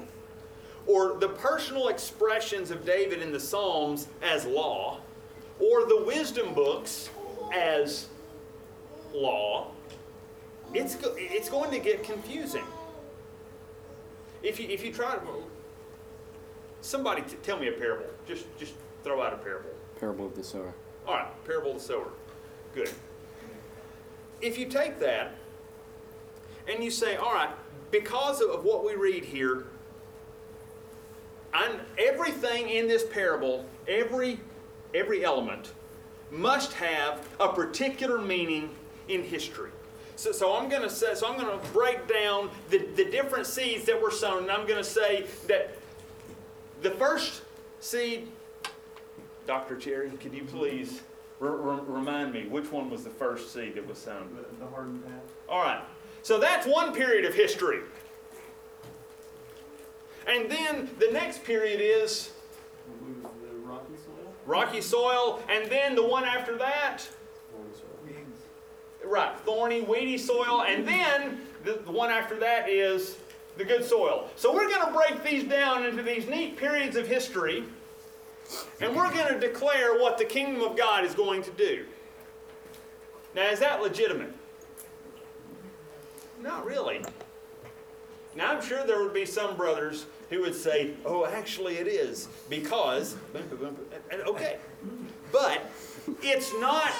[0.87, 4.99] or the personal expressions of David in the Psalms as law,
[5.59, 7.09] or the wisdom books
[7.53, 8.07] as
[9.13, 9.67] law,
[10.73, 12.65] it's, it's going to get confusing.
[14.43, 15.43] If you, if you try to,
[16.81, 18.05] somebody t- tell me a parable.
[18.27, 19.69] Just, just throw out a parable.
[19.99, 20.73] Parable of the sower.
[21.07, 22.09] All right, parable of the sower.
[22.75, 22.91] Good.
[24.41, 25.35] If you take that
[26.69, 27.49] and you say, all right,
[27.89, 29.65] because of what we read here,
[31.53, 34.39] I'm, everything in this parable, every,
[34.93, 35.71] every element,
[36.31, 38.75] must have a particular meaning
[39.07, 39.69] in history.
[40.23, 43.45] So, so I'm going to say, so I'm going to break down the, the different
[43.45, 45.75] seeds that were sown, and I'm going to say that
[46.81, 47.41] the first
[47.81, 48.29] seed,
[49.45, 49.75] Dr.
[49.75, 51.01] Cherry, could you please
[51.41, 54.29] remind me which one was the first seed that was sown?
[54.33, 55.23] The, the hardened path.
[55.49, 55.81] All right.
[56.21, 57.81] So that's one period of history.
[60.25, 62.31] And then the next period is
[63.01, 64.33] What was the rocky soil?
[64.45, 67.05] rocky soil, and then the one after that.
[69.05, 73.17] Right, thorny, weedy soil, and then the, the one after that is
[73.57, 74.29] the good soil.
[74.35, 77.63] So we're going to break these down into these neat periods of history,
[78.81, 81.85] and we're going to declare what the kingdom of God is going to do.
[83.35, 84.33] Now, is that legitimate?
[86.41, 87.03] Not really.
[88.35, 92.27] Now, I'm sure there would be some brothers who would say, oh, actually it is,
[92.49, 93.15] because,
[94.27, 94.57] okay.
[95.31, 95.69] But
[96.21, 96.91] it's not,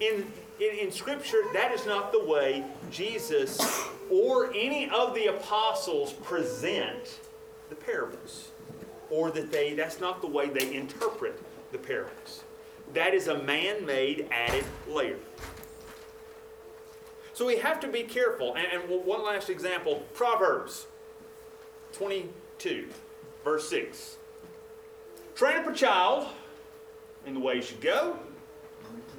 [0.00, 0.26] in,
[0.64, 3.60] in, in Scripture, that is not the way Jesus
[4.10, 7.20] or any of the apostles present
[7.68, 8.50] the parables.
[9.10, 11.40] Or that they, that's not the way they interpret
[11.72, 12.42] the parables.
[12.94, 15.18] That is a man made added layer.
[17.32, 18.54] So we have to be careful.
[18.54, 20.86] And, and one last example Proverbs
[21.92, 22.88] 22,
[23.44, 24.16] verse 6.
[25.34, 26.28] Train up a child
[27.26, 28.16] in the way he should go.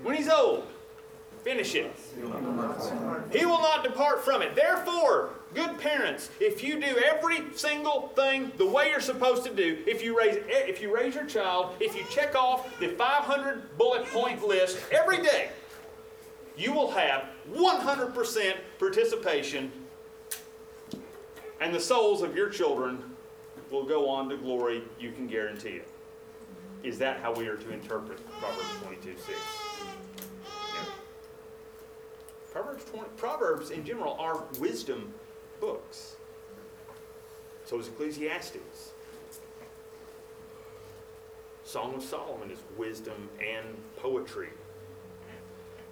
[0.03, 0.65] When he's old,
[1.45, 1.95] finish it.
[3.31, 4.55] He will not depart from it.
[4.55, 9.77] Therefore, good parents, if you do every single thing the way you're supposed to do,
[9.85, 14.05] if you raise if you raise your child, if you check off the 500 bullet
[14.07, 15.49] point list every day,
[16.57, 19.71] you will have 100% participation,
[21.61, 23.03] and the souls of your children
[23.69, 24.81] will go on to glory.
[24.99, 25.87] You can guarantee it.
[26.83, 29.64] Is that how we are to interpret Proverbs 22 6?
[32.55, 35.13] Proverbs, 20, Proverbs in general are wisdom
[35.59, 36.15] books.
[37.65, 38.93] So is Ecclesiastes.
[41.65, 43.65] Song of Solomon is wisdom and
[43.97, 44.47] poetry.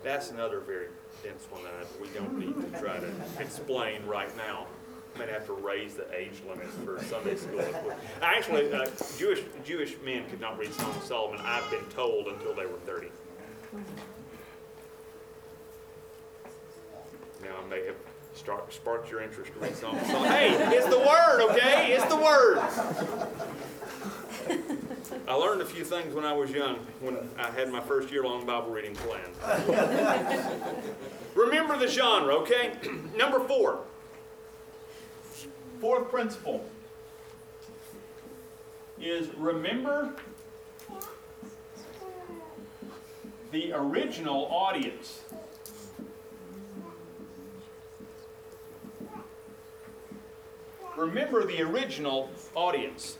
[0.03, 0.87] That's another very
[1.21, 4.65] dense one that we don't need to try to explain right now.
[5.15, 7.61] I might have to raise the age limits for Sunday school.
[8.21, 8.85] Actually, uh,
[9.17, 11.41] Jewish Jewish men could not read Song of Solomon.
[11.43, 13.09] I've been told until they were thirty.
[17.43, 17.95] Now I may have
[18.33, 21.93] start, sparked your interest to read Song of Hey, it's the word, okay?
[21.93, 22.59] It's the word.
[25.27, 28.23] I learned a few things when I was young, when I had my first year
[28.23, 29.25] long Bible reading plan.
[31.35, 32.73] Remember the genre, okay?
[33.17, 33.79] Number four.
[35.79, 36.63] Fourth principle
[38.99, 40.13] is remember
[43.51, 45.21] the original audience.
[51.03, 53.17] Remember the original audience.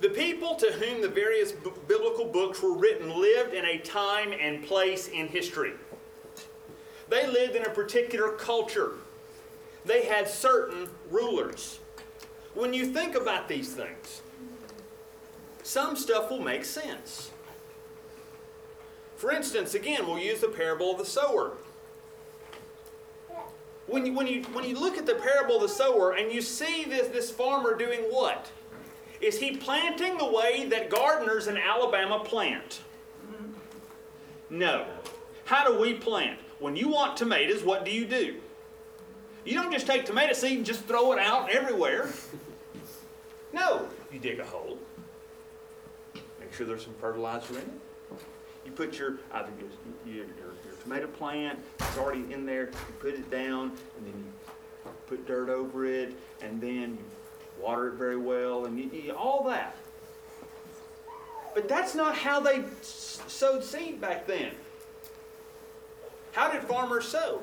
[0.00, 4.32] The people to whom the various b- biblical books were written lived in a time
[4.32, 5.72] and place in history.
[7.10, 8.92] They lived in a particular culture.
[9.84, 11.78] They had certain rulers.
[12.54, 14.22] When you think about these things,
[15.62, 17.32] some stuff will make sense.
[19.16, 21.58] For instance, again, we'll use the parable of the sower.
[23.88, 26.42] When you, when you, when you look at the parable of the sower and you
[26.42, 28.50] see this, this farmer doing what?
[29.20, 32.82] Is he planting the way that gardeners in Alabama plant?
[34.50, 34.86] No.
[35.46, 36.38] How do we plant?
[36.58, 38.36] When you want tomatoes, what do you do?
[39.44, 42.10] You don't just take tomato seed and just throw it out everywhere.
[43.54, 43.88] No.
[44.12, 44.78] You dig a hole.
[46.14, 47.70] Make sure there's some fertilizer in it.
[48.66, 49.50] You put your either
[50.06, 50.26] your, your,
[50.88, 55.26] your tomato plant, it's already in there, you put it down, and then you put
[55.26, 59.76] dirt over it, and then you water it very well, and you, you, all that.
[61.54, 64.52] But that's not how they sowed seed back then.
[66.32, 67.42] How did farmers sow?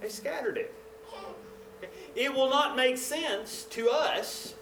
[0.00, 0.72] They scattered it.
[2.14, 4.54] It will not make sense to us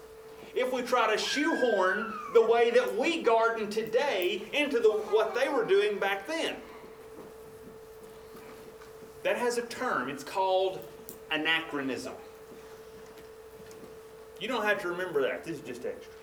[0.53, 5.47] if we try to shoehorn the way that we garden today into the, what they
[5.47, 6.55] were doing back then.
[9.25, 10.07] That has a term.
[10.07, 10.79] It's called
[11.31, 12.13] anachronism.
[14.39, 15.43] You don't have to remember that.
[15.43, 16.13] This is just extra.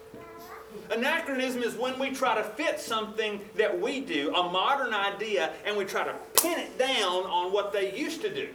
[0.92, 5.76] Anachronism is when we try to fit something that we do, a modern idea, and
[5.76, 8.48] we try to pin it down on what they used to do.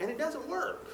[0.00, 0.86] And it doesn't work.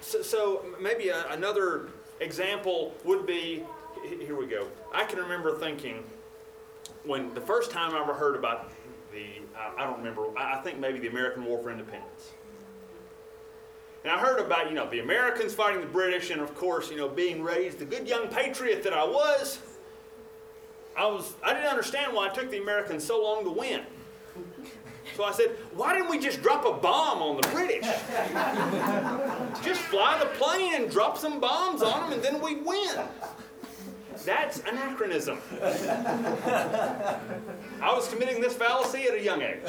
[0.00, 1.88] So, so maybe a, another
[2.20, 3.64] example would be
[4.04, 4.68] here we go.
[4.92, 6.04] I can remember thinking
[7.04, 8.70] when the first time I ever heard about
[9.12, 9.24] the,
[9.56, 12.32] I, I don't remember, I, I think maybe the American War for Independence.
[14.02, 16.96] And I heard about, you know, the Americans fighting the British, and of course, you
[16.96, 19.60] know, being raised the good young patriot that I was,
[20.96, 23.82] I was, I didn't understand why it took the Americans so long to win.
[25.16, 27.84] So I said, why didn't we just drop a bomb on the British?
[29.64, 32.98] just fly the plane and drop some bombs on them, and then we'd win.
[34.24, 35.38] That's anachronism.
[35.62, 37.18] I
[37.82, 39.60] was committing this fallacy at a young age.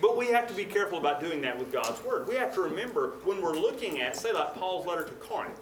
[0.00, 2.26] But we have to be careful about doing that with God's Word.
[2.26, 5.60] We have to remember when we're looking at, say, like Paul's letter to Corinth,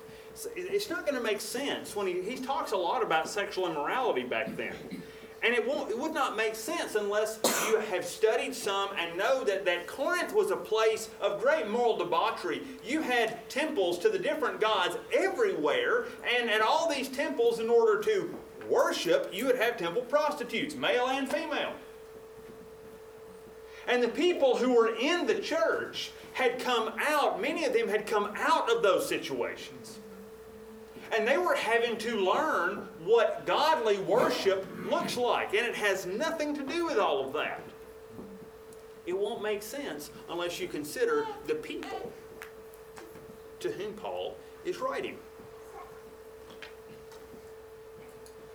[0.57, 4.23] it's not going to make sense when he, he talks a lot about sexual immorality
[4.23, 4.75] back then.
[5.43, 9.43] And it, won't, it would not make sense unless you have studied some and know
[9.45, 12.63] that, that Corinth was a place of great moral debauchery.
[12.85, 18.03] You had temples to the different gods everywhere, and at all these temples, in order
[18.03, 18.35] to
[18.69, 21.73] worship, you would have temple prostitutes, male and female.
[23.89, 28.07] And the people who were in the church had come out, many of them had
[28.07, 29.99] come out of those situations.
[31.17, 35.55] And they were having to learn what godly worship looks like.
[35.55, 37.63] And it has nothing to do with all of that.
[39.07, 42.13] It won't make sense unless you consider the people
[43.61, 45.17] to whom Paul is writing.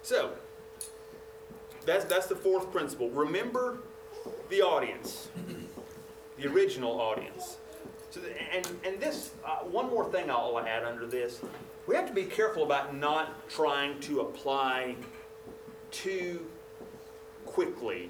[0.01, 0.33] So,
[1.85, 3.09] that's, that's the fourth principle.
[3.09, 3.79] Remember
[4.49, 5.29] the audience,
[6.37, 7.57] the original audience.
[8.15, 8.21] So,
[8.53, 11.41] and, and this, uh, one more thing I'll add under this
[11.85, 14.95] we have to be careful about not trying to apply
[15.91, 16.47] too
[17.45, 18.09] quickly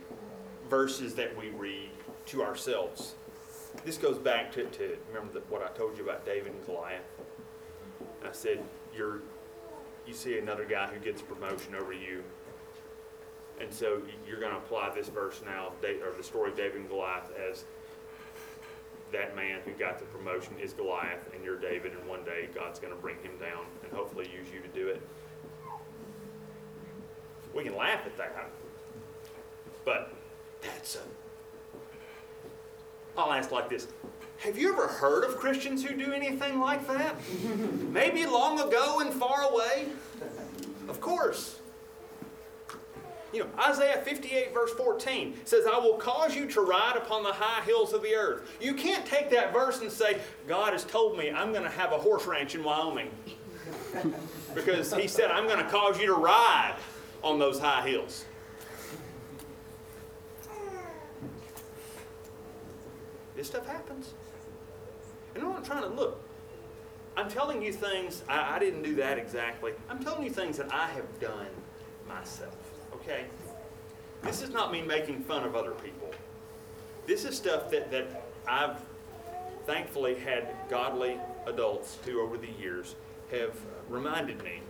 [0.70, 1.90] verses that we read
[2.28, 3.16] to ourselves.
[3.84, 7.02] This goes back to, to remember the, what I told you about David and Goliath.
[8.24, 8.64] I said,
[8.96, 9.22] you're,
[10.06, 12.24] you see another guy who gets promotion over you.
[13.60, 16.90] And so you're going to apply this verse now, or the story of David and
[16.90, 17.66] Goliath, as
[19.12, 22.80] that man who got the promotion is Goliath and you're David, and one day God's
[22.80, 25.02] going to bring him down and hopefully use you to do it.
[27.54, 28.50] We can laugh at that,
[29.86, 30.14] but
[30.62, 31.00] that's a.
[33.18, 33.88] I'll ask like this
[34.40, 37.16] Have you ever heard of Christians who do anything like that?
[37.92, 39.88] Maybe long ago and far away?
[40.90, 41.60] Of course.
[43.36, 47.34] You know, Isaiah 58, verse 14 says, I will cause you to ride upon the
[47.34, 48.50] high hills of the earth.
[48.62, 51.92] You can't take that verse and say, God has told me I'm going to have
[51.92, 53.12] a horse ranch in Wyoming.
[54.56, 56.76] because he said, I'm going to cause you to ride
[57.24, 58.24] on those high hills.
[63.36, 64.14] This stuff happens.
[65.34, 66.22] And I'm not trying to look.
[67.18, 69.74] I'm telling you things, I, I didn't do that exactly.
[69.90, 71.48] I'm telling you things that I have done
[72.08, 72.65] myself
[73.06, 73.26] okay?
[74.24, 76.12] This is not me making fun of other people.
[77.06, 78.80] This is stuff that, that I've
[79.66, 82.96] thankfully had godly adults who, over the years,
[83.32, 83.56] have
[83.90, 84.62] reminded me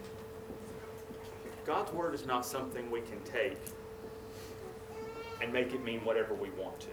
[1.66, 3.58] God's Word is not something we can take
[5.42, 6.88] and make it mean whatever we want to.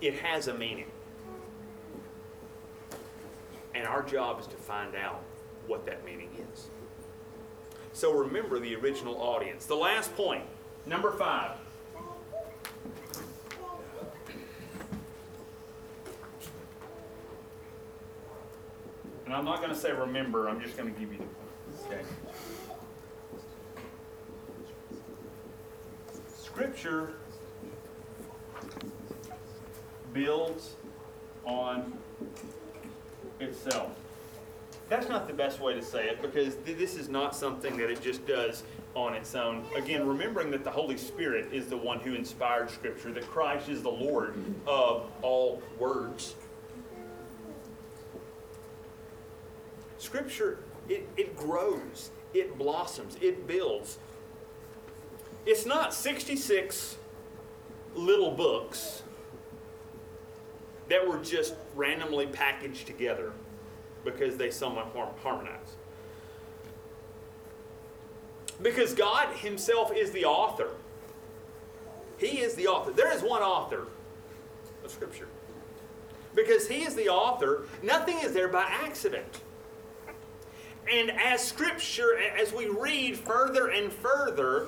[0.00, 0.90] It has a meaning.
[3.74, 5.22] And our job is to find out
[5.66, 6.70] what that meaning is.
[7.92, 9.66] So remember the original audience.
[9.66, 10.44] The last point,
[10.86, 11.52] number five.
[19.26, 21.92] And I'm not going to say remember, I'm just going to give you the point.
[21.92, 22.02] Okay.
[26.36, 27.14] Scripture
[30.12, 30.74] builds
[31.44, 31.92] on
[33.38, 33.92] itself.
[34.90, 37.90] That's not the best way to say it because th- this is not something that
[37.90, 38.64] it just does
[38.96, 39.64] on its own.
[39.76, 43.82] Again, remembering that the Holy Spirit is the one who inspired Scripture, that Christ is
[43.82, 44.34] the Lord
[44.66, 46.34] of all words.
[49.98, 53.98] Scripture, it, it grows, it blossoms, it builds.
[55.46, 56.96] It's not 66
[57.94, 59.04] little books
[60.88, 63.32] that were just randomly packaged together
[64.04, 64.88] because they somewhat
[65.22, 65.76] harmonize.
[68.62, 70.70] Because God Himself is the author.
[72.18, 72.92] He is the author.
[72.92, 73.86] There is one author
[74.84, 75.28] of Scripture.
[76.34, 79.40] Because He is the author, nothing is there by accident.
[80.90, 84.66] And as Scripture, as we read further and further,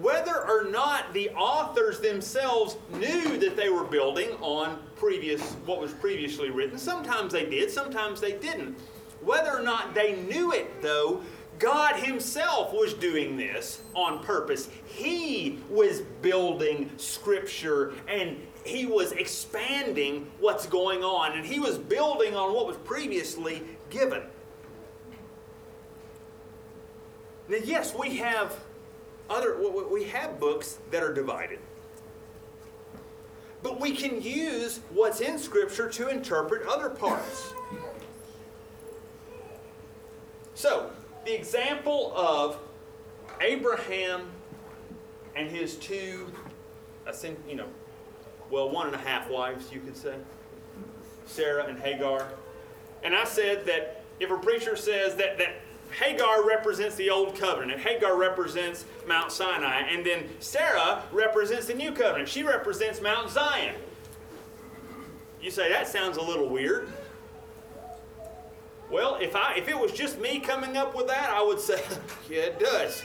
[0.00, 5.92] whether or not the authors themselves knew that they were building on previous what was
[5.92, 6.78] previously written.
[6.78, 8.78] Sometimes they did, sometimes they didn't.
[9.20, 11.22] Whether or not they knew it, though,
[11.58, 14.68] God Himself was doing this on purpose.
[14.86, 22.36] He was building Scripture and He was expanding what's going on, and He was building
[22.36, 24.22] on what was previously given.
[27.48, 28.56] Now, yes, we have
[29.30, 29.58] other
[29.90, 31.58] we have books that are divided.
[33.62, 37.52] But we can use what's in Scripture to interpret other parts.
[40.54, 40.90] So,
[41.24, 42.58] the example of
[43.40, 44.28] Abraham
[45.36, 46.32] and his two,
[47.48, 47.66] you know,
[48.50, 50.14] well, one and a half wives, you could say,
[51.26, 52.28] Sarah and Hagar.
[53.02, 55.56] And I said that if a preacher says that, that
[55.90, 57.72] Hagar represents the old covenant.
[57.72, 59.80] And Hagar represents Mount Sinai.
[59.90, 62.28] And then Sarah represents the new covenant.
[62.28, 63.74] She represents Mount Zion.
[65.40, 66.88] You say, that sounds a little weird.
[68.90, 71.82] Well, if, I, if it was just me coming up with that, I would say,
[72.30, 73.02] yeah, it does.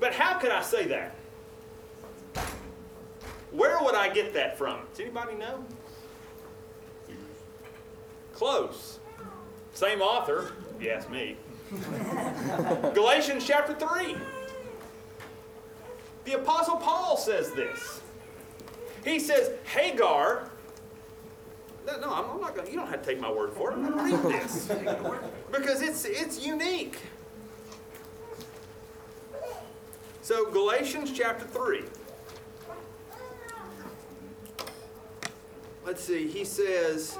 [0.00, 1.14] But how could I say that?
[3.50, 4.80] Where would I get that from?
[4.90, 5.64] Does anybody know?
[8.34, 8.98] Close.
[9.72, 10.52] Same author,
[10.88, 11.36] ask me.
[12.94, 14.16] Galatians chapter 3.
[16.24, 18.00] The Apostle Paul says this.
[19.04, 20.50] He says, Hagar,
[21.86, 23.74] no, no I'm not going to, you don't have to take my word for it.
[23.74, 24.66] I'm going to read this.
[25.50, 26.98] because it's, it's unique.
[30.22, 31.84] So, Galatians chapter 3.
[35.86, 37.16] Let's see, he says,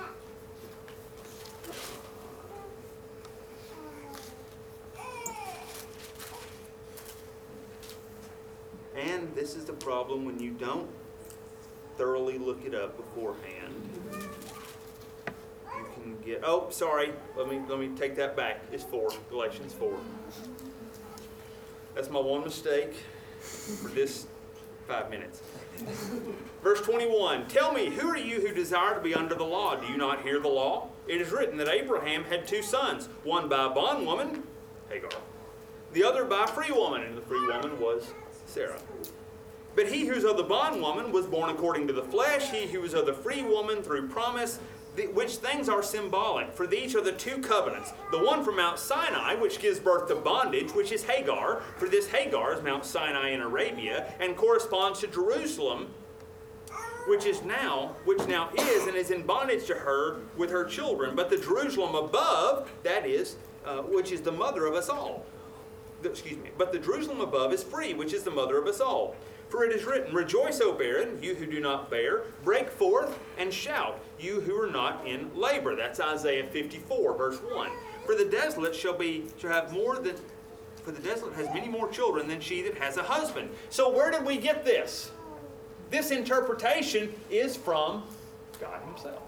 [8.98, 10.88] And this is the problem when you don't
[11.96, 13.74] thoroughly look it up beforehand.
[15.76, 18.62] You can get oh sorry, let me let me take that back.
[18.72, 19.98] It's four, Galatians four.
[21.94, 22.94] That's my one mistake
[23.40, 24.26] for this
[24.88, 25.42] five minutes.
[26.62, 29.76] Verse 21 Tell me, who are you who desire to be under the law?
[29.76, 30.88] Do you not hear the law?
[31.06, 34.42] It is written that Abraham had two sons, one by a bondwoman,
[34.88, 35.10] Hagar,
[35.92, 38.12] the other by a free woman, and the free woman was
[38.48, 38.80] Sarah.
[39.74, 42.94] But he who's of the bondwoman was born according to the flesh, he who is
[42.94, 44.58] of the free woman through promise,
[45.12, 46.52] which things are symbolic.
[46.52, 47.92] For these are the two covenants.
[48.10, 51.62] The one from Mount Sinai, which gives birth to bondage, which is Hagar.
[51.76, 55.90] For this Hagar is Mount Sinai in Arabia, and corresponds to Jerusalem,
[57.06, 61.14] which is now, which now is and is in bondage to her with her children.
[61.14, 65.24] But the Jerusalem above, that is, uh, which is the mother of us all
[66.04, 69.16] excuse me, but the Jerusalem above is free, which is the mother of us all.
[69.48, 73.52] For it is written, Rejoice, O barren, you who do not bear, break forth and
[73.52, 75.74] shout, you who are not in labor.
[75.74, 77.70] That's Isaiah 54, verse 1.
[78.04, 80.16] For the desolate shall be shall have more than
[80.82, 83.50] for the desolate has many more children than she that has a husband.
[83.68, 85.10] So where did we get this?
[85.90, 88.04] This interpretation is from
[88.60, 89.22] God Himself.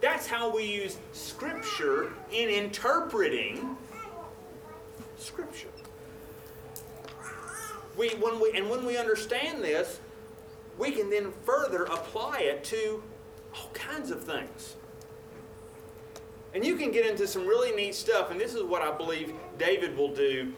[0.00, 3.76] That's how we use Scripture in interpreting
[5.24, 5.68] Scripture.
[7.96, 10.00] We, when we, and when we understand this,
[10.78, 13.02] we can then further apply it to
[13.54, 14.76] all kinds of things.
[16.54, 19.32] And you can get into some really neat stuff, and this is what I believe
[19.58, 20.52] David will do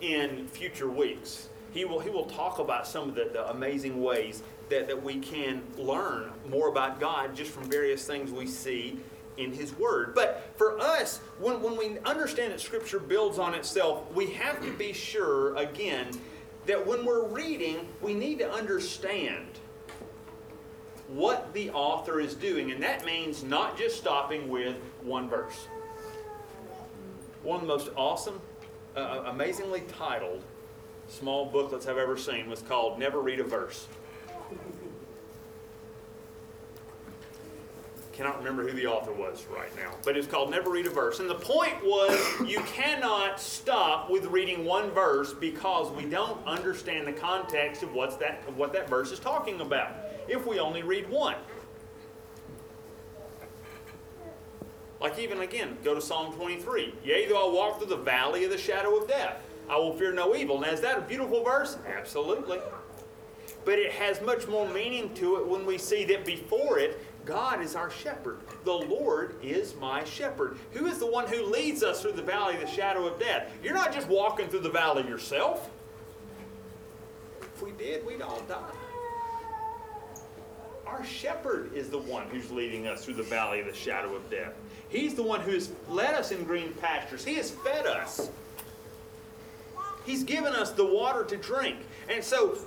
[0.00, 1.48] in future weeks.
[1.72, 5.18] He will, he will talk about some of the, the amazing ways that, that we
[5.18, 8.98] can learn more about God just from various things we see
[9.40, 10.14] in His Word.
[10.14, 14.72] But for us, when, when we understand that Scripture builds on itself, we have to
[14.72, 16.08] be sure, again,
[16.66, 19.46] that when we're reading, we need to understand
[21.08, 22.70] what the author is doing.
[22.70, 25.66] And that means not just stopping with one verse.
[27.42, 28.40] One of the most awesome,
[28.94, 30.44] uh, amazingly titled
[31.08, 33.88] small booklets I've ever seen was called Never Read a Verse.
[38.20, 41.20] Cannot remember who the author was right now, but it's called Never Read a Verse.
[41.20, 47.06] And the point was you cannot stop with reading one verse because we don't understand
[47.06, 49.94] the context of what's that of what that verse is talking about.
[50.28, 51.36] If we only read one.
[55.00, 56.96] Like even again, go to Psalm 23.
[57.02, 60.12] Yea, though I walk through the valley of the shadow of death, I will fear
[60.12, 60.60] no evil.
[60.60, 61.78] Now is that a beautiful verse?
[61.88, 62.58] Absolutely.
[63.64, 67.00] But it has much more meaning to it when we see that before it
[67.30, 68.40] God is our shepherd.
[68.64, 70.58] The Lord is my shepherd.
[70.72, 73.52] Who is the one who leads us through the valley of the shadow of death?
[73.62, 75.70] You're not just walking through the valley yourself.
[77.40, 78.72] if we did, we'd all die.
[80.84, 84.28] Our shepherd is the one who's leading us through the valley of the shadow of
[84.28, 84.54] death.
[84.88, 87.24] He's the one who has led us in green pastures.
[87.24, 88.28] He has fed us.
[90.04, 91.76] He's given us the water to drink.
[92.08, 92.58] And so,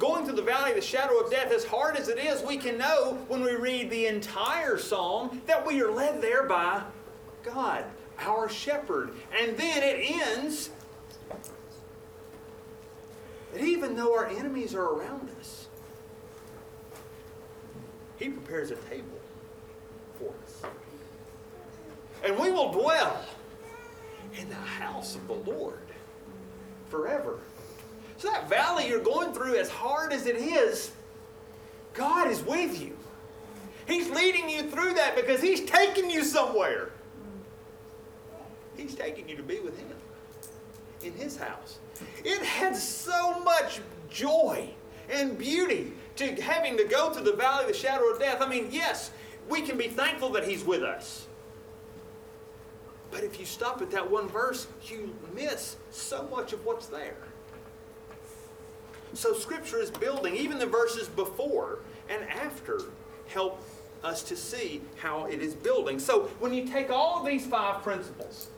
[0.00, 2.56] going through the valley of the shadow of death, as hard as it is, we
[2.56, 6.82] can know when we read the entire psalm that we are led there by
[7.44, 7.84] God,
[8.18, 9.12] our shepherd.
[9.38, 10.70] And then it ends
[13.52, 15.68] that even though our enemies are around us,
[18.16, 19.20] He prepares a table
[20.18, 20.62] for us.
[22.24, 23.22] And we will dwell
[24.38, 25.78] in the house of the Lord
[26.88, 27.38] forever.
[28.20, 30.92] So, that valley you're going through, as hard as it is,
[31.94, 32.94] God is with you.
[33.86, 36.90] He's leading you through that because He's taking you somewhere.
[38.76, 39.88] He's taking you to be with Him
[41.02, 41.78] in His house.
[42.22, 44.68] It has so much joy
[45.08, 48.42] and beauty to having to go through the valley of the shadow of death.
[48.42, 49.12] I mean, yes,
[49.48, 51.26] we can be thankful that He's with us.
[53.10, 57.16] But if you stop at that one verse, you miss so much of what's there.
[59.14, 62.82] So Scripture is building, even the verses before and after
[63.28, 63.62] help
[64.02, 65.98] us to see how it is building.
[65.98, 68.48] So when you take all of these five principles,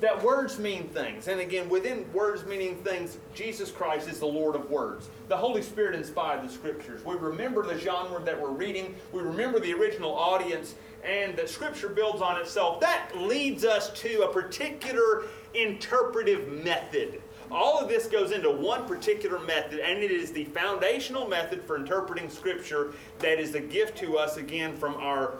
[0.00, 1.28] that words mean things.
[1.28, 5.08] And again, within words meaning things, Jesus Christ is the Lord of words.
[5.28, 7.04] The Holy Spirit inspired the Scriptures.
[7.04, 11.88] We remember the genre that we're reading, we remember the original audience, and that Scripture
[11.88, 12.80] builds on itself.
[12.80, 17.22] That leads us to a particular interpretive method.
[17.50, 21.76] All of this goes into one particular method, and it is the foundational method for
[21.76, 25.38] interpreting Scripture that is a gift to us, again, from our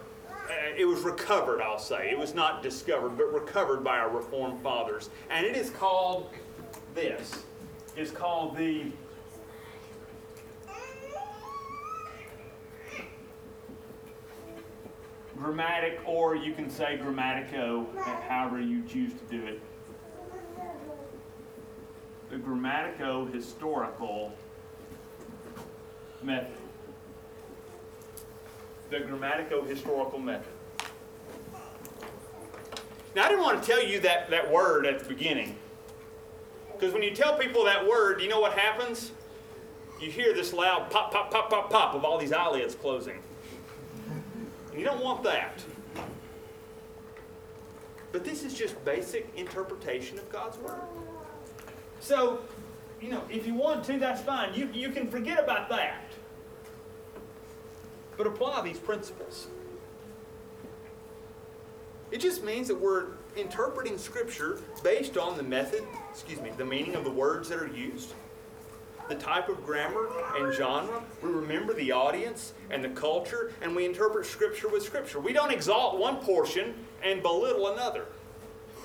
[0.49, 2.11] uh, it was recovered, I'll say.
[2.11, 5.11] It was not discovered, but recovered by our Reformed fathers.
[5.29, 6.31] And it is called
[6.95, 7.45] this.
[7.97, 8.93] It's called the
[15.37, 17.87] grammatic, or you can say grammatico,
[18.29, 19.61] however you choose to do it.
[22.31, 24.33] The grammatico historical
[26.23, 26.57] method
[28.91, 30.53] the grammatico-historical method.
[33.15, 35.57] Now, I didn't want to tell you that, that word at the beginning.
[36.73, 39.13] Because when you tell people that word, you know what happens?
[40.01, 43.19] You hear this loud pop, pop, pop, pop, pop of all these eyelids closing.
[44.71, 45.65] And you don't want that.
[48.13, 50.81] But this is just basic interpretation of God's Word.
[52.07, 52.41] So,
[53.01, 54.55] you know, if you want to, that's fine.
[54.55, 56.03] You, you can forget about that
[58.17, 59.49] but apply these principles.
[62.11, 66.95] It just means that we're interpreting Scripture based on the method, excuse me, the meaning
[66.95, 68.15] of the words that are used,
[69.09, 71.03] the type of grammar and genre.
[71.23, 75.21] We remember the audience and the culture, and we interpret Scripture with Scripture.
[75.21, 78.07] We don't exalt one portion and belittle another.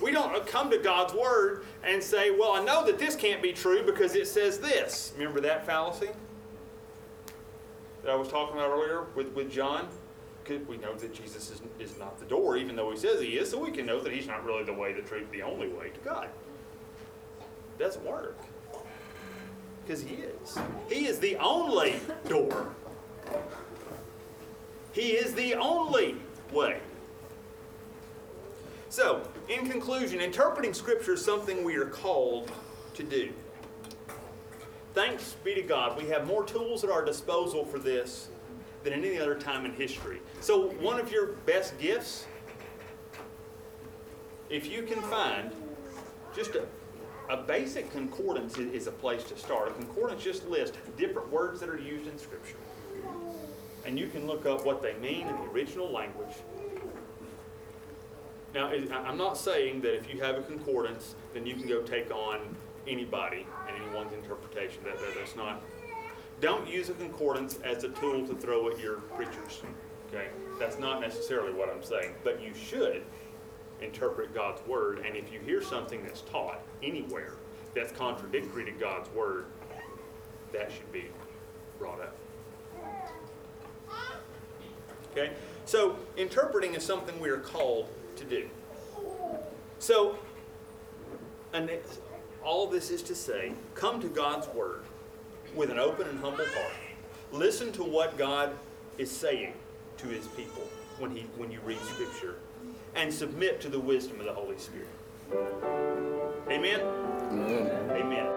[0.01, 3.53] We don't come to God's Word and say, well, I know that this can't be
[3.53, 5.13] true because it says this.
[5.17, 6.09] Remember that fallacy?
[8.03, 9.87] that I was talking about earlier with, with John?
[10.67, 13.49] We know that Jesus is, is not the door, even though he says he is,
[13.49, 15.91] so we can know that he's not really the way, the truth, the only way
[15.91, 16.27] to God.
[17.39, 18.37] It doesn't work.
[19.85, 20.59] Because he is.
[20.89, 22.67] He is the only door.
[24.91, 26.17] He is the only
[26.51, 26.79] way.
[28.89, 29.21] So,
[29.51, 32.51] in conclusion, interpreting Scripture is something we are called
[32.93, 33.31] to do.
[34.93, 38.29] Thanks be to God, we have more tools at our disposal for this
[38.83, 40.19] than any other time in history.
[40.39, 42.27] So, one of your best gifts,
[44.49, 45.51] if you can find
[46.35, 46.65] just a,
[47.29, 49.69] a basic concordance is a place to start.
[49.69, 52.57] A concordance just lists different words that are used in Scripture.
[53.85, 56.35] And you can look up what they mean in the original language.
[58.53, 62.11] Now, I'm not saying that if you have a concordance, then you can go take
[62.11, 62.39] on
[62.85, 64.83] anybody and anyone's interpretation.
[64.83, 65.61] That, that, that's not.
[66.41, 69.61] Don't use a concordance as a tool to throw at your preachers.
[70.07, 70.27] Okay,
[70.59, 73.03] that's not necessarily what I'm saying, but you should
[73.81, 75.05] interpret God's word.
[75.05, 77.35] And if you hear something that's taught anywhere
[77.73, 79.45] that's contradictory to God's word,
[80.51, 81.05] that should be
[81.79, 82.15] brought up.
[85.11, 85.31] Okay,
[85.65, 87.87] so interpreting is something we are called
[88.21, 88.47] to do.
[89.79, 90.17] So,
[91.53, 91.69] and
[92.43, 94.83] all this is to say, come to God's Word
[95.55, 96.73] with an open and humble heart.
[97.31, 98.53] Listen to what God
[98.97, 99.53] is saying
[99.97, 100.63] to His people
[100.99, 102.35] when, he, when you read Scripture,
[102.95, 104.87] and submit to the wisdom of the Holy Spirit.
[106.49, 106.81] Amen?
[107.31, 107.91] Amen.
[107.91, 108.27] Amen.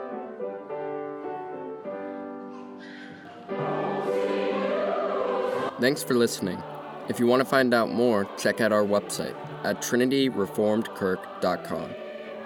[5.81, 6.63] Thanks for listening.
[7.09, 11.95] If you want to find out more, check out our website at trinityreformedkirk.com.